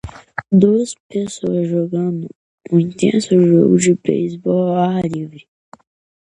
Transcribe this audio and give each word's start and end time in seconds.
Duas 0.51 0.95
pessoas 1.07 1.67
jogando 1.67 2.27
um 2.71 2.79
intenso 2.79 3.39
jogo 3.39 3.77
de 3.77 3.93
beisebol 3.93 4.69
ao 4.69 4.95
ar 4.97 5.03
livre. 5.07 5.47